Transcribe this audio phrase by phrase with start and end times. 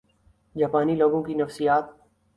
[0.55, 1.85] جاپانی لوگوں کی نفسیات